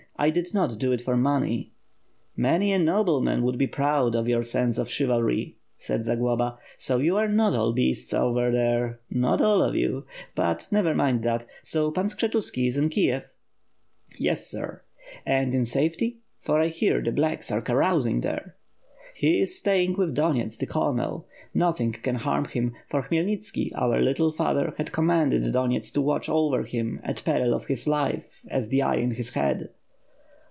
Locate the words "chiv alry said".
4.87-6.05